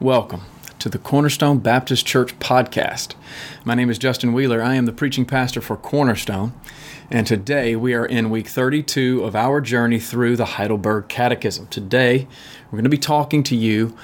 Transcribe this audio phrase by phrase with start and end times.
[0.00, 0.42] Welcome
[0.78, 3.16] to the Cornerstone Baptist Church podcast.
[3.64, 4.62] My name is Justin Wheeler.
[4.62, 6.52] I am the preaching pastor for Cornerstone,
[7.10, 11.66] and today we are in week 32 of our journey through the Heidelberg Catechism.
[11.66, 12.28] Today
[12.66, 13.96] we're going to be talking to you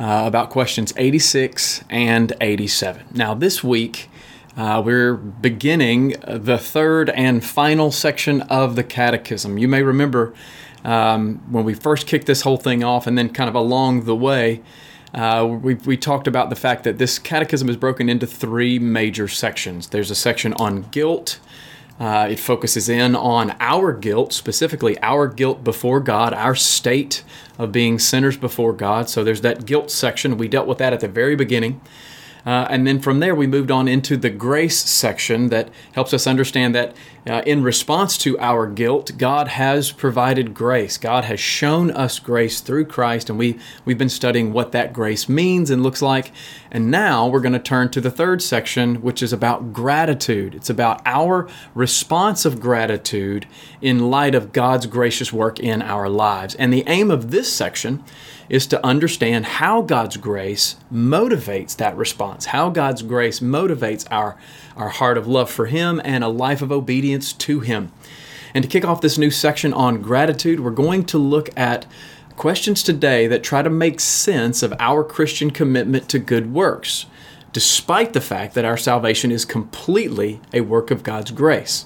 [0.00, 3.08] uh, about questions 86 and 87.
[3.12, 4.08] Now, this week
[4.56, 9.58] uh, we're beginning the third and final section of the Catechism.
[9.58, 10.32] You may remember
[10.82, 14.16] um, when we first kicked this whole thing off, and then kind of along the
[14.16, 14.62] way,
[15.14, 19.28] uh, we, we talked about the fact that this catechism is broken into three major
[19.28, 19.88] sections.
[19.88, 21.38] There's a section on guilt.
[22.00, 27.22] Uh, it focuses in on our guilt, specifically our guilt before God, our state
[27.58, 29.10] of being sinners before God.
[29.10, 30.38] So there's that guilt section.
[30.38, 31.80] We dealt with that at the very beginning.
[32.44, 36.26] Uh, and then from there, we moved on into the grace section that helps us
[36.26, 40.98] understand that uh, in response to our guilt, God has provided grace.
[40.98, 45.28] God has shown us grace through Christ, and we, we've been studying what that grace
[45.28, 46.32] means and looks like.
[46.70, 50.54] And now we're going to turn to the third section, which is about gratitude.
[50.54, 53.46] It's about our response of gratitude
[53.80, 56.56] in light of God's gracious work in our lives.
[56.56, 58.02] And the aim of this section
[58.48, 64.36] is to understand how God's grace motivates that response, how God's grace motivates our,
[64.76, 67.92] our heart of love for Him and a life of obedience to Him.
[68.54, 71.86] And to kick off this new section on gratitude, we're going to look at
[72.36, 77.06] questions today that try to make sense of our Christian commitment to good works,
[77.52, 81.84] despite the fact that our salvation is completely a work of God's grace.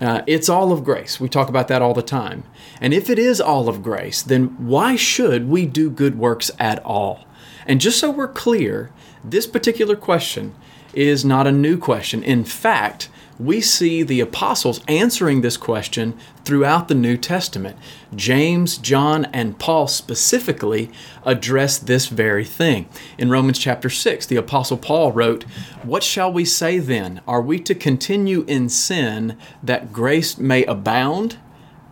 [0.00, 1.20] Uh, it's all of grace.
[1.20, 2.44] We talk about that all the time.
[2.80, 6.82] And if it is all of grace, then why should we do good works at
[6.84, 7.26] all?
[7.66, 8.90] And just so we're clear,
[9.22, 10.54] this particular question
[10.92, 12.22] is not a new question.
[12.22, 13.08] In fact,
[13.40, 17.78] we see the apostles answering this question throughout the New Testament.
[18.14, 20.90] James, John, and Paul specifically
[21.24, 22.86] address this very thing.
[23.16, 25.44] In Romans chapter 6, the apostle Paul wrote,
[25.82, 27.22] What shall we say then?
[27.26, 31.38] Are we to continue in sin that grace may abound?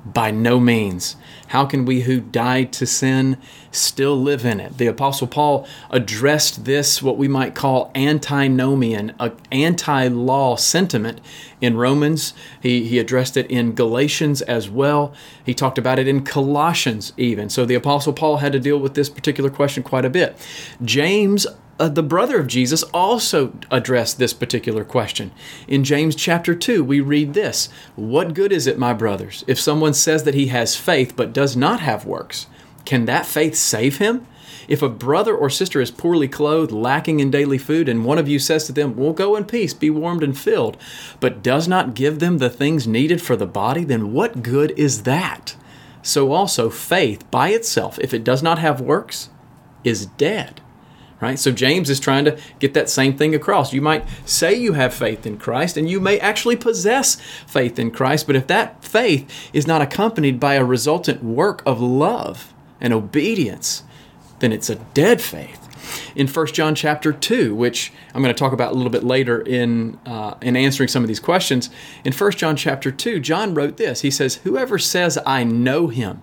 [0.04, 1.16] By no means.
[1.48, 3.38] How can we who died to sin
[3.70, 4.78] still live in it?
[4.78, 11.20] The Apostle Paul addressed this, what we might call antinomian, an anti law sentiment
[11.60, 12.34] in Romans.
[12.62, 15.12] He, he addressed it in Galatians as well.
[15.44, 17.48] He talked about it in Colossians, even.
[17.48, 20.36] So the Apostle Paul had to deal with this particular question quite a bit.
[20.82, 21.46] James
[21.78, 25.30] uh, the brother of Jesus also addressed this particular question.
[25.68, 29.94] In James chapter 2, we read this What good is it, my brothers, if someone
[29.94, 32.46] says that he has faith but does not have works?
[32.84, 34.26] Can that faith save him?
[34.66, 38.28] If a brother or sister is poorly clothed, lacking in daily food, and one of
[38.28, 40.76] you says to them, We'll go in peace, be warmed and filled,
[41.20, 45.04] but does not give them the things needed for the body, then what good is
[45.04, 45.56] that?
[46.02, 49.30] So also, faith by itself, if it does not have works,
[49.84, 50.60] is dead
[51.20, 51.38] right?
[51.38, 53.72] So James is trying to get that same thing across.
[53.72, 57.90] You might say you have faith in Christ and you may actually possess faith in
[57.90, 62.92] Christ, but if that faith is not accompanied by a resultant work of love and
[62.92, 63.82] obedience,
[64.38, 65.64] then it's a dead faith.
[66.14, 69.40] In 1 John chapter 2, which I'm going to talk about a little bit later
[69.40, 71.70] in, uh, in answering some of these questions,
[72.04, 74.02] in 1 John chapter 2, John wrote this.
[74.02, 76.22] He says, Whoever says, I know him,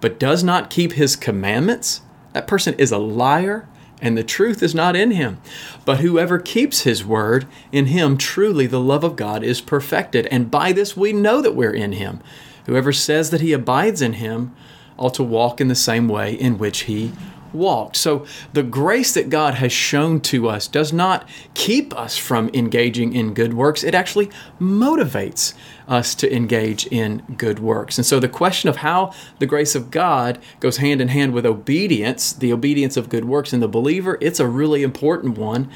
[0.00, 2.00] but does not keep his commandments,
[2.32, 3.68] that person is a liar
[4.00, 5.40] and the truth is not in him.
[5.84, 10.26] But whoever keeps his word, in him truly the love of God is perfected.
[10.26, 12.20] And by this we know that we're in him.
[12.66, 14.54] Whoever says that he abides in him
[14.96, 17.12] ought to walk in the same way in which he
[17.54, 17.96] walked.
[17.96, 23.14] So the grace that God has shown to us does not keep us from engaging
[23.14, 25.54] in good works, it actually motivates
[25.86, 27.98] us to engage in good works.
[27.98, 31.46] And so the question of how the grace of God goes hand in hand with
[31.46, 35.70] obedience, the obedience of good works in the believer, it's a really important one.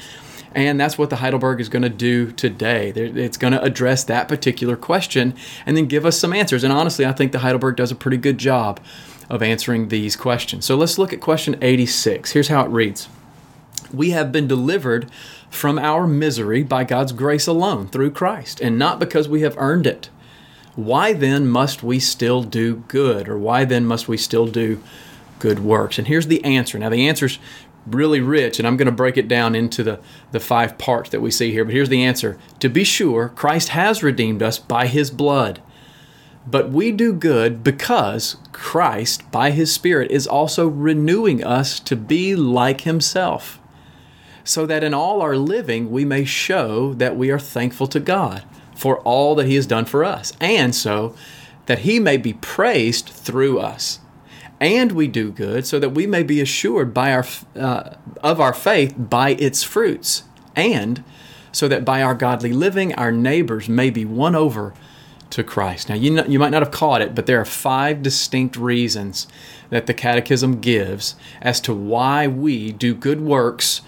[0.55, 2.89] And that's what the Heidelberg is going to do today.
[2.89, 6.63] It's going to address that particular question and then give us some answers.
[6.63, 8.79] And honestly, I think the Heidelberg does a pretty good job
[9.29, 10.65] of answering these questions.
[10.65, 12.31] So let's look at question 86.
[12.31, 13.07] Here's how it reads
[13.93, 15.09] We have been delivered
[15.49, 19.87] from our misery by God's grace alone through Christ, and not because we have earned
[19.87, 20.09] it.
[20.75, 24.81] Why then must we still do good, or why then must we still do
[25.39, 25.97] good works?
[25.97, 26.79] And here's the answer.
[26.79, 27.39] Now, the answer's
[27.85, 29.99] really rich, and I'm going to break it down into the,
[30.31, 31.65] the five parts that we see here.
[31.65, 35.61] But here's the answer To be sure, Christ has redeemed us by his blood
[36.49, 42.35] but we do good because Christ, by His Spirit, is also renewing us to be
[42.35, 43.59] like Himself,
[44.43, 48.43] so that in all our living we may show that we are thankful to God
[48.75, 51.15] for all that He has done for us, and so
[51.65, 53.99] that He may be praised through us.
[54.59, 57.25] and we do good so that we may be assured by our
[57.55, 60.23] uh, of our faith by its fruits
[60.55, 61.03] and
[61.51, 64.73] so that by our godly living our neighbors may be won over
[65.31, 65.89] to Christ.
[65.89, 69.27] Now, you, know, you might not have caught it, but there are five distinct reasons
[69.69, 73.81] that the Catechism gives as to why we do good works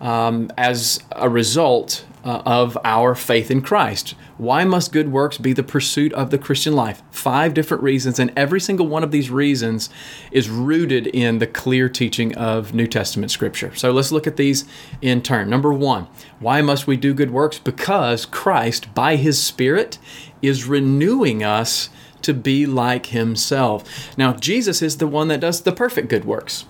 [0.00, 4.14] um, as a result uh, of our faith in Christ.
[4.38, 7.02] Why must good works be the pursuit of the Christian life?
[7.10, 9.90] Five different reasons, and every single one of these reasons
[10.32, 13.74] is rooted in the clear teaching of New Testament Scripture.
[13.74, 14.64] So let's look at these
[15.00, 15.48] in turn.
[15.48, 16.08] Number one,
[16.40, 17.58] why must we do good works?
[17.58, 19.98] Because Christ, by His Spirit,
[20.46, 21.88] is renewing us
[22.22, 24.16] to be like Himself.
[24.16, 26.64] Now, Jesus is the one that does the perfect good works.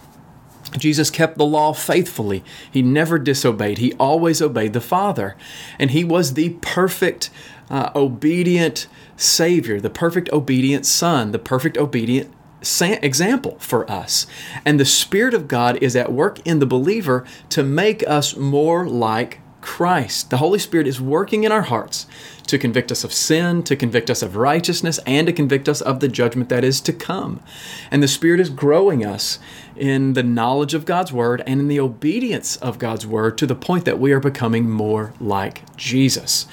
[0.76, 2.42] Jesus kept the law faithfully.
[2.70, 3.78] He never disobeyed.
[3.78, 5.36] He always obeyed the Father.
[5.78, 7.30] And he was the perfect,
[7.70, 12.32] uh, obedient Savior, the perfect, obedient Son, the perfect, obedient
[12.80, 14.26] example for us.
[14.64, 18.88] And the Spirit of God is at work in the believer to make us more
[18.88, 20.28] like Christ.
[20.28, 22.06] The Holy Spirit is working in our hearts
[22.46, 26.00] to convict us of sin, to convict us of righteousness, and to convict us of
[26.00, 27.40] the judgment that is to come.
[27.90, 29.38] And the Spirit is growing us
[29.74, 33.54] in the knowledge of God's Word and in the obedience of God's Word to the
[33.54, 36.46] point that we are becoming more like Jesus.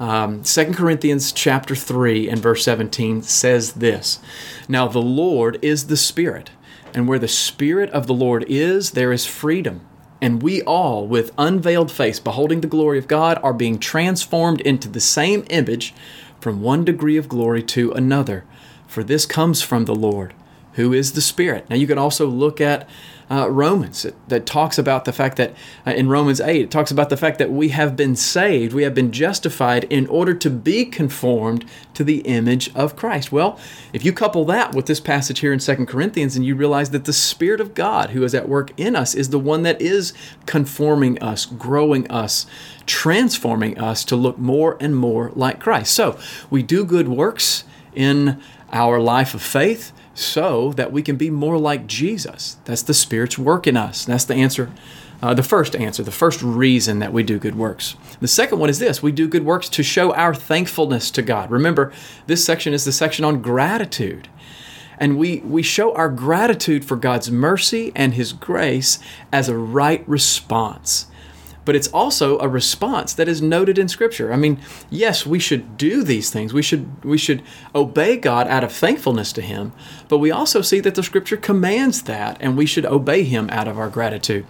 [0.00, 4.18] Um, 2 Corinthians chapter 3 and verse 17 says this
[4.66, 6.50] Now the Lord is the Spirit,
[6.94, 9.82] and where the Spirit of the Lord is, there is freedom.
[10.20, 14.88] And we all, with unveiled face, beholding the glory of God, are being transformed into
[14.88, 15.94] the same image
[16.40, 18.44] from one degree of glory to another.
[18.86, 20.32] For this comes from the Lord,
[20.76, 21.68] who is the Spirit.
[21.68, 22.88] Now, you can also look at
[23.28, 25.52] uh, Romans that, that, talks about the fact that
[25.84, 28.84] uh, in Romans 8, it talks about the fact that we have been saved, we
[28.84, 31.64] have been justified in order to be conformed
[31.94, 33.32] to the image of Christ.
[33.32, 33.58] Well,
[33.92, 37.04] if you couple that with this passage here in 2 Corinthians and you realize that
[37.04, 40.12] the Spirit of God who is at work in us is the one that is
[40.44, 42.46] conforming us, growing us,
[42.84, 45.92] transforming us to look more and more like Christ.
[45.94, 46.16] So
[46.48, 48.40] we do good works in
[48.72, 52.56] our life of faith so that we can be more like Jesus.
[52.64, 54.06] That's the Spirit's work in us.
[54.06, 54.72] That's the answer,
[55.20, 57.96] uh, the first answer, the first reason that we do good works.
[58.20, 61.50] The second one is this we do good works to show our thankfulness to God.
[61.50, 61.92] Remember,
[62.26, 64.28] this section is the section on gratitude.
[64.98, 68.98] And we, we show our gratitude for God's mercy and His grace
[69.30, 71.08] as a right response
[71.66, 74.32] but it's also a response that is noted in scripture.
[74.32, 74.58] I mean,
[74.88, 76.54] yes, we should do these things.
[76.54, 77.42] We should we should
[77.74, 79.72] obey God out of thankfulness to him,
[80.08, 83.68] but we also see that the scripture commands that and we should obey him out
[83.68, 84.46] of our gratitude.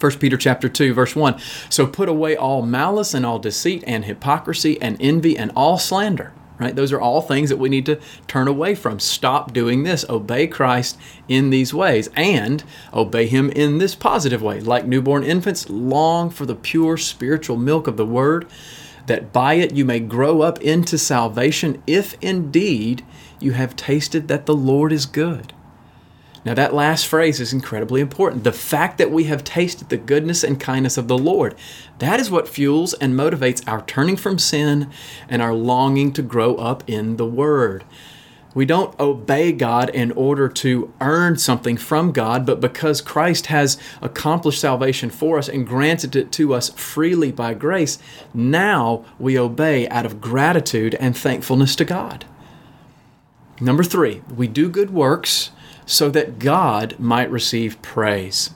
[0.00, 1.38] 1 Peter chapter 2 verse 1
[1.68, 6.32] So put away all malice and all deceit and hypocrisy and envy and all slander
[6.58, 6.74] right?
[6.74, 8.98] Those are all things that we need to turn away from.
[8.98, 10.04] Stop doing this.
[10.08, 14.60] Obey Christ in these ways and obey Him in this positive way.
[14.60, 18.48] Like newborn infants, long for the pure spiritual milk of the Word,
[19.06, 23.04] that by it you may grow up into salvation, if indeed
[23.40, 25.52] you have tasted that the Lord is good.
[26.44, 28.44] Now, that last phrase is incredibly important.
[28.44, 31.54] The fact that we have tasted the goodness and kindness of the Lord,
[31.98, 34.90] that is what fuels and motivates our turning from sin
[35.28, 37.84] and our longing to grow up in the Word.
[38.54, 43.76] We don't obey God in order to earn something from God, but because Christ has
[44.00, 47.98] accomplished salvation for us and granted it to us freely by grace,
[48.32, 52.24] now we obey out of gratitude and thankfulness to God.
[53.60, 55.50] Number three, we do good works
[55.88, 58.50] so that God might receive praise.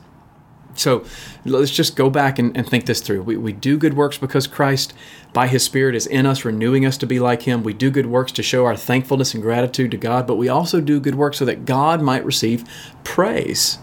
[0.74, 1.04] So
[1.44, 3.22] let's just go back and, and, think this through.
[3.22, 4.92] We, we do good works because Christ,
[5.32, 7.62] by His Spirit, is in us, renewing us to be like Him.
[7.62, 10.80] We do good works to show our thankfulness and gratitude to God, but we also
[10.80, 12.64] do good works so that God might receive
[13.02, 13.78] praise.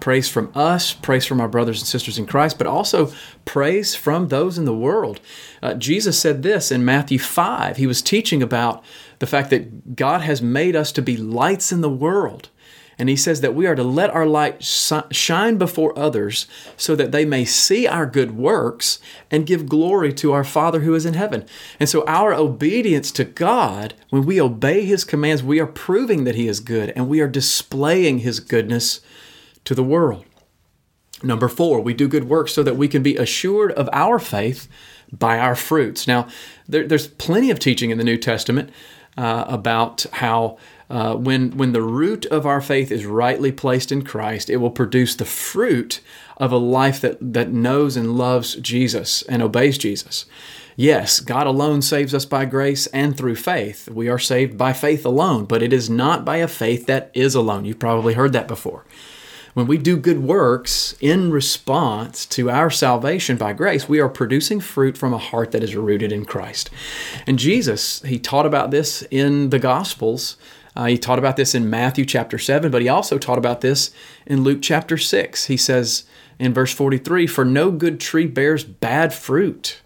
[0.00, 3.12] Praise from us, praise from our brothers and sisters in Christ, but also
[3.44, 5.20] praise from those in the world.
[5.62, 7.76] Uh, Jesus said this in Matthew 5.
[7.76, 8.82] He was teaching about
[9.20, 12.48] the fact that God has made us to be lights in the world.
[12.98, 16.46] And he says that we are to let our light shine before others
[16.76, 18.98] so that they may see our good works
[19.30, 21.46] and give glory to our Father who is in heaven.
[21.78, 26.34] And so, our obedience to God, when we obey his commands, we are proving that
[26.34, 29.00] he is good and we are displaying his goodness
[29.64, 30.26] to the world.
[31.22, 34.68] Number four, we do good works so that we can be assured of our faith
[35.10, 36.06] by our fruits.
[36.06, 36.28] Now,
[36.68, 38.70] there, there's plenty of teaching in the New Testament
[39.16, 44.02] uh, about how uh, when, when the root of our faith is rightly placed in
[44.02, 46.00] Christ, it will produce the fruit
[46.36, 50.26] of a life that, that knows and loves Jesus and obeys Jesus.
[50.74, 53.88] Yes, God alone saves us by grace and through faith.
[53.88, 57.34] We are saved by faith alone, but it is not by a faith that is
[57.34, 57.66] alone.
[57.66, 58.84] You've probably heard that before.
[59.60, 64.58] When we do good works in response to our salvation by grace, we are producing
[64.58, 66.70] fruit from a heart that is rooted in Christ.
[67.26, 70.38] And Jesus, he taught about this in the Gospels.
[70.74, 73.90] Uh, he taught about this in Matthew chapter 7, but he also taught about this
[74.24, 75.44] in Luke chapter 6.
[75.44, 76.04] He says
[76.38, 79.82] in verse 43 For no good tree bears bad fruit,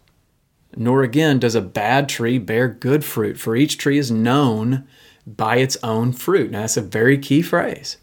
[0.76, 4.86] nor again does a bad tree bear good fruit, for each tree is known
[5.26, 6.52] by its own fruit.
[6.52, 7.96] Now, that's a very key phrase.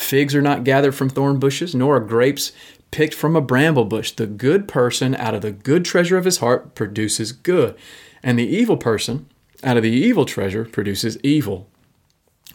[0.00, 2.52] Figs are not gathered from thorn bushes, nor are grapes
[2.90, 4.10] picked from a bramble bush.
[4.10, 7.76] The good person out of the good treasure of his heart produces good,
[8.22, 9.26] and the evil person
[9.62, 11.68] out of the evil treasure produces evil.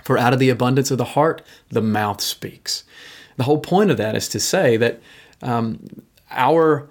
[0.03, 2.83] For out of the abundance of the heart, the mouth speaks.
[3.37, 4.99] The whole point of that is to say that
[5.43, 5.87] um,
[6.31, 6.89] our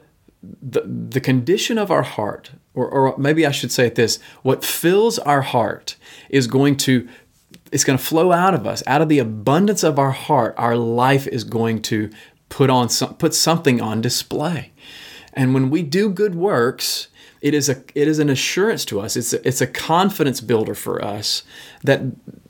[0.63, 4.65] the, the condition of our heart, or, or maybe I should say it this, what
[4.65, 5.97] fills our heart
[6.31, 7.09] is going to
[7.73, 8.83] it's going to flow out of us.
[8.87, 12.11] Out of the abundance of our heart, our life is going to
[12.49, 14.73] put on some, put something on display.
[15.33, 17.09] And when we do good works,
[17.41, 19.17] it is a it is an assurance to us.
[19.17, 21.43] It's a, it's a confidence builder for us
[21.83, 22.01] that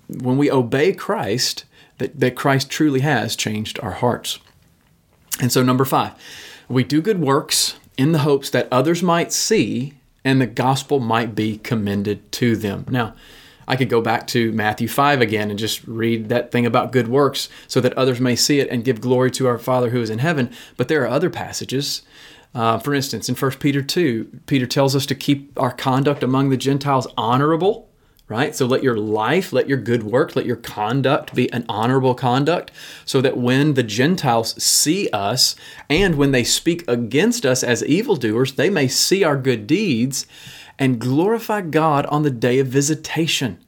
[0.09, 1.65] when we obey Christ,
[1.99, 4.39] that, that Christ truly has changed our hearts.
[5.41, 6.13] And so number 5,
[6.69, 9.95] we do good works in the hopes that others might see
[10.25, 12.87] and the gospel might be commended to them.
[12.89, 13.15] Now,
[13.67, 17.09] I could go back to Matthew 5 again and just read that thing about good
[17.09, 20.11] works so that others may see it and give glory to our Father who is
[20.11, 20.51] in heaven.
[20.77, 22.03] But there are other passages.
[22.55, 26.51] Uh, for instance, in 1 Peter 2, Peter tells us to keep our conduct among
[26.51, 27.89] the Gentiles honorable,
[28.29, 28.55] right?
[28.55, 32.71] So let your life, let your good work, let your conduct be an honorable conduct
[33.05, 35.57] so that when the Gentiles see us
[35.91, 40.27] and when they speak against us as evildoers, they may see our good deeds
[40.79, 43.59] and glorify God on the day of visitation.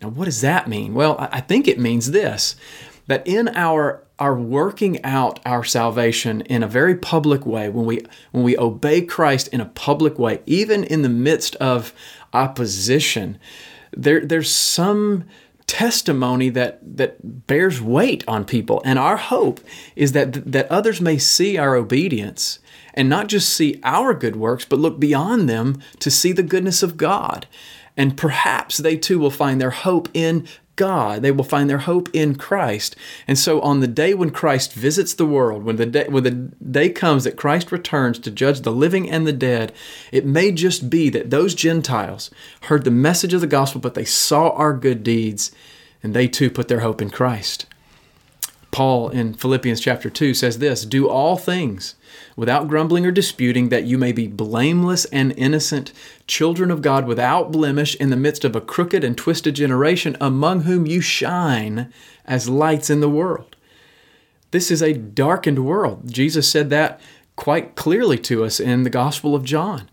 [0.00, 0.94] Now, what does that mean?
[0.94, 2.56] Well, I think it means this
[3.06, 8.00] that in our our working out our salvation in a very public way when we
[8.30, 11.92] when we obey Christ in a public way even in the midst of
[12.32, 13.38] opposition
[13.90, 15.24] there there's some
[15.66, 19.60] testimony that that bears weight on people and our hope
[19.96, 22.60] is that that others may see our obedience
[22.94, 26.82] and not just see our good works, but look beyond them to see the goodness
[26.82, 27.46] of God.
[27.96, 30.46] And perhaps they too will find their hope in
[30.80, 31.20] God.
[31.20, 32.96] They will find their hope in Christ.
[33.28, 36.30] And so on the day when Christ visits the world, when the day when the
[36.30, 39.74] day comes that Christ returns to judge the living and the dead,
[40.10, 42.30] it may just be that those Gentiles
[42.62, 45.52] heard the message of the gospel, but they saw our good deeds,
[46.02, 47.66] and they too put their hope in Christ.
[48.70, 51.94] Paul in Philippians chapter 2 says this Do all things
[52.36, 55.92] without grumbling or disputing, that you may be blameless and innocent,
[56.26, 60.62] children of God without blemish in the midst of a crooked and twisted generation, among
[60.62, 61.92] whom you shine
[62.24, 63.56] as lights in the world.
[64.50, 66.10] This is a darkened world.
[66.10, 67.00] Jesus said that
[67.36, 69.89] quite clearly to us in the Gospel of John.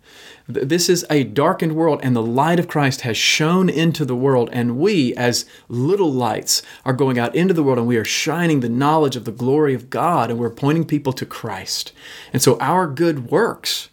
[0.50, 4.50] This is a darkened world, and the light of Christ has shone into the world.
[4.54, 8.62] And we, as little lights, are going out into the world and we are shining
[8.62, 11.92] the knowledge of the glory of God and we're pointing people to Christ.
[12.32, 13.90] And so our good works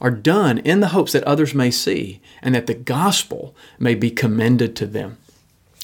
[0.00, 4.10] are done in the hopes that others may see and that the gospel may be
[4.10, 5.18] commended to them.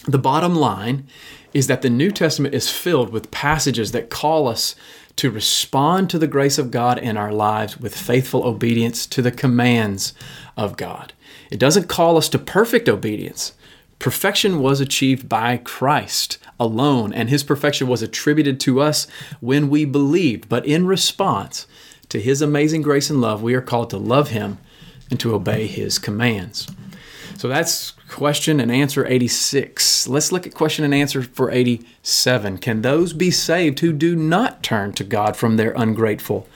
[0.08, 1.06] The bottom line
[1.56, 4.76] is that the New Testament is filled with passages that call us
[5.16, 9.30] to respond to the grace of God in our lives with faithful obedience to the
[9.30, 10.12] commands
[10.58, 11.14] of God.
[11.50, 13.54] It doesn't call us to perfect obedience.
[13.98, 19.06] Perfection was achieved by Christ alone, and his perfection was attributed to us
[19.40, 20.50] when we believed.
[20.50, 21.66] But in response
[22.10, 24.58] to his amazing grace and love, we are called to love him
[25.10, 26.68] and to obey his commands.
[27.38, 30.08] So that's question and answer 86.
[30.08, 32.58] Let's look at question and answer for 87.
[32.58, 36.48] Can those be saved who do not turn to God from their ungrateful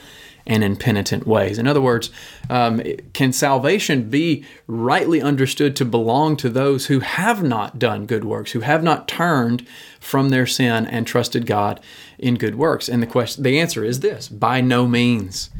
[0.50, 1.58] and impenitent ways?
[1.58, 2.10] In other words,
[2.50, 2.82] um,
[3.14, 8.52] can salvation be rightly understood to belong to those who have not done good works,
[8.52, 9.66] who have not turned
[10.00, 11.80] from their sin and trusted God
[12.18, 12.88] in good works?
[12.88, 15.50] And the question, the answer is this: by no means.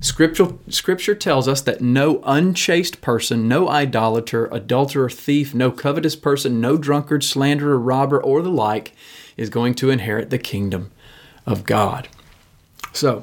[0.00, 6.60] Scripture, scripture tells us that no unchaste person, no idolater, adulterer, thief, no covetous person,
[6.60, 8.94] no drunkard, slanderer, robber, or the like
[9.36, 10.90] is going to inherit the kingdom
[11.46, 12.08] of God.
[12.92, 13.22] So,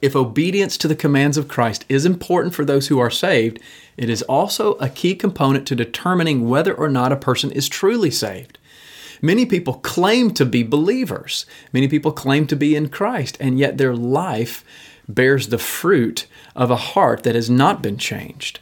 [0.00, 3.58] if obedience to the commands of Christ is important for those who are saved,
[3.96, 8.10] it is also a key component to determining whether or not a person is truly
[8.10, 8.58] saved.
[9.20, 13.76] Many people claim to be believers, many people claim to be in Christ, and yet
[13.76, 14.64] their life
[15.08, 18.60] bears the fruit of a heart that has not been changed.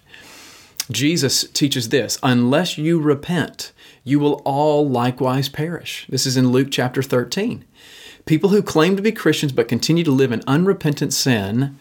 [0.91, 3.73] Jesus teaches this unless you repent,
[4.05, 6.07] you will all likewise perish.
[6.09, 7.65] This is in Luke chapter 13.
[8.27, 11.79] People who claim to be Christians but continue to live in unrepentant sin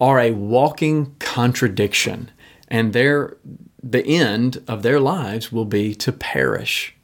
[0.00, 2.30] are a walking contradiction,
[2.68, 3.36] and their,
[3.82, 6.94] the end of their lives will be to perish.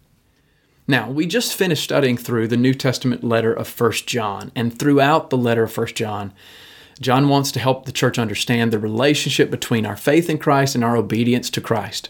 [0.86, 5.30] Now, we just finished studying through the New Testament letter of 1 John, and throughout
[5.30, 6.32] the letter of 1 John,
[7.00, 10.82] John wants to help the church understand the relationship between our faith in Christ and
[10.82, 12.08] our obedience to Christ.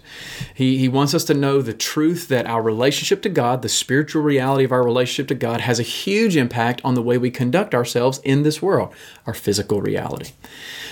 [0.54, 4.22] He, he wants us to know the truth that our relationship to God, the spiritual
[4.22, 7.74] reality of our relationship to God, has a huge impact on the way we conduct
[7.74, 8.94] ourselves in this world,
[9.26, 10.32] our physical reality.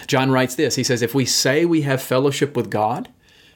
[0.07, 3.09] John writes this He says, If we say we have fellowship with God,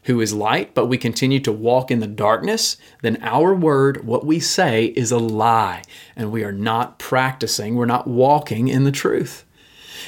[0.04, 4.24] who is light, but we continue to walk in the darkness, then our word, what
[4.24, 5.82] we say, is a lie,
[6.16, 9.44] and we are not practicing, we're not walking in the truth.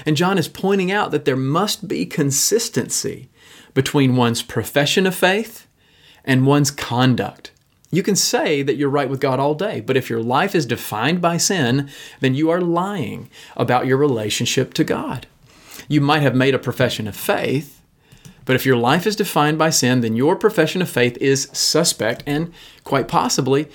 [0.07, 3.29] And John is pointing out that there must be consistency
[3.75, 5.67] between one's profession of faith
[6.25, 7.51] and one's conduct.
[7.91, 10.65] You can say that you're right with God all day, but if your life is
[10.65, 15.27] defined by sin, then you are lying about your relationship to God.
[15.89, 17.83] You might have made a profession of faith,
[18.47, 22.23] but if your life is defined by sin, then your profession of faith is suspect
[22.27, 23.69] and quite possibly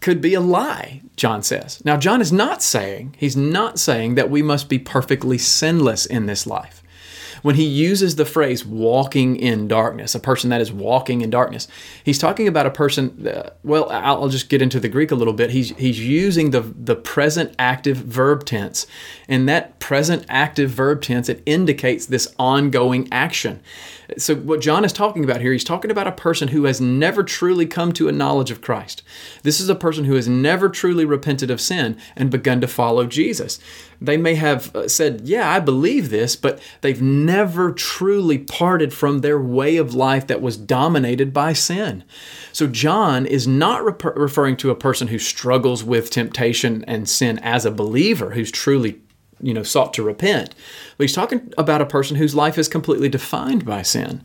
[0.00, 1.82] could be a lie, John says.
[1.84, 6.26] Now, John is not saying, he's not saying that we must be perfectly sinless in
[6.26, 6.82] this life
[7.46, 11.68] when he uses the phrase walking in darkness, a person that is walking in darkness,
[12.02, 15.32] he's talking about a person, uh, well, I'll just get into the Greek a little
[15.32, 15.50] bit.
[15.50, 18.88] He's, he's using the, the present active verb tense.
[19.28, 23.60] And that present active verb tense, it indicates this ongoing action.
[24.18, 27.24] So, what John is talking about here, he's talking about a person who has never
[27.24, 29.02] truly come to a knowledge of Christ.
[29.42, 33.06] This is a person who has never truly repented of sin and begun to follow
[33.06, 33.58] Jesus.
[34.00, 37.02] They may have uh, said, Yeah, I believe this, but they've
[37.36, 42.02] never truly parted from their way of life that was dominated by sin.
[42.50, 47.38] So, John is not re- referring to a person who struggles with temptation and sin
[47.40, 49.00] as a believer, who's truly
[49.38, 50.54] you know sought to repent
[50.96, 54.24] but he's talking about a person whose life is completely defined by sin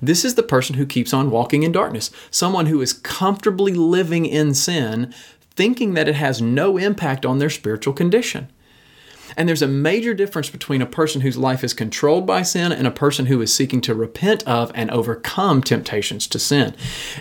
[0.00, 4.24] this is the person who keeps on walking in darkness someone who is comfortably living
[4.24, 5.12] in sin
[5.56, 8.46] thinking that it has no impact on their spiritual condition
[9.36, 12.86] and there's a major difference between a person whose life is controlled by sin and
[12.86, 16.74] a person who is seeking to repent of and overcome temptations to sin.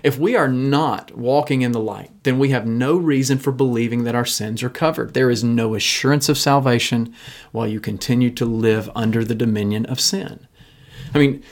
[0.03, 4.03] If we are not walking in the light, then we have no reason for believing
[4.03, 5.13] that our sins are covered.
[5.13, 7.13] There is no assurance of salvation
[7.51, 10.47] while you continue to live under the dominion of sin.
[11.13, 11.43] I mean,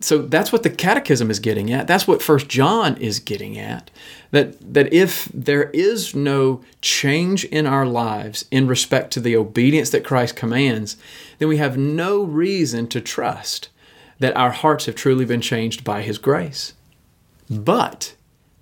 [0.00, 1.86] so that's what the catechism is getting at.
[1.86, 3.90] That's what first john is getting at
[4.30, 9.90] that that if there is no change in our lives in respect to the obedience
[9.90, 10.96] that christ commands
[11.38, 13.68] then we have no reason to trust
[14.18, 16.74] that our hearts have truly been changed by his grace.
[17.50, 18.14] But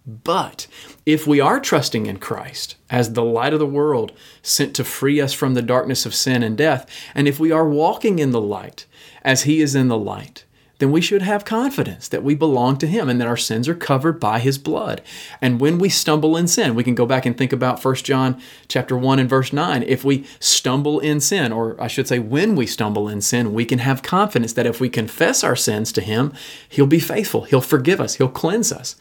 [0.05, 0.66] but
[1.07, 4.11] if we are trusting in Christ as the light of the world
[4.42, 7.68] sent to free us from the darkness of sin and death, and if we are
[7.68, 8.87] walking in the light
[9.22, 10.44] as He is in the light,
[10.78, 13.74] then we should have confidence that we belong to him and that our sins are
[13.74, 15.00] covered by his blood.
[15.40, 18.40] And when we stumble in sin, we can go back and think about 1 John
[18.68, 19.85] chapter 1 and verse 9.
[19.85, 23.64] If we stumble in sin, or I should say when we stumble in sin, we
[23.64, 26.32] can have confidence that if we confess our sins to him,
[26.68, 27.44] he'll be faithful.
[27.44, 28.14] He'll forgive us.
[28.14, 28.96] He'll cleanse us.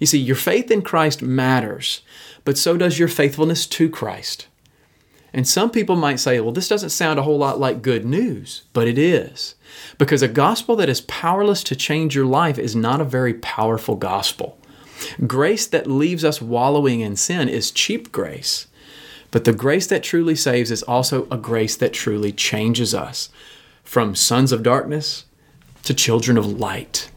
[0.00, 2.02] You see, your faith in Christ matters,
[2.44, 4.46] but so does your faithfulness to Christ.
[5.32, 8.62] And some people might say, well, this doesn't sound a whole lot like good news,
[8.72, 9.54] but it is.
[9.98, 13.94] Because a gospel that is powerless to change your life is not a very powerful
[13.94, 14.58] gospel.
[15.26, 18.66] Grace that leaves us wallowing in sin is cheap grace.
[19.30, 23.28] But the grace that truly saves is also a grace that truly changes us
[23.84, 25.26] from sons of darkness
[25.84, 27.10] to children of light.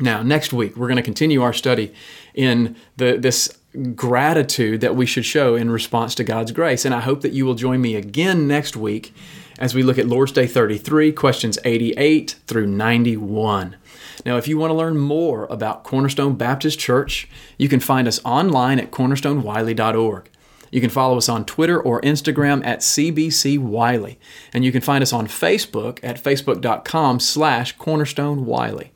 [0.00, 1.94] Now, next week, we're going to continue our study
[2.34, 3.56] in the, this
[3.94, 6.84] gratitude that we should show in response to God's grace.
[6.84, 9.14] And I hope that you will join me again next week
[9.58, 13.76] as we look at Lord's Day 33, questions 88 through 91.
[14.24, 18.20] Now, if you want to learn more about Cornerstone Baptist Church, you can find us
[18.24, 20.30] online at cornerstonewiley.org.
[20.70, 24.18] You can follow us on Twitter or Instagram at CBC Wiley.
[24.52, 28.90] And you can find us on Facebook at facebook.com slash cornerstone Wiley.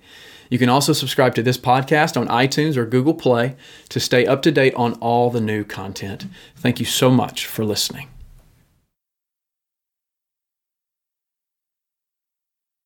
[0.51, 3.57] You can also subscribe to this podcast on iTunes or Google Play
[3.89, 6.27] to stay up to date on all the new content.
[6.57, 8.09] Thank you so much for listening.